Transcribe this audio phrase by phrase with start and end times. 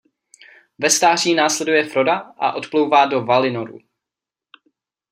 [0.79, 3.79] Ve stáří následuje Froda a odplouvá do Valinoru.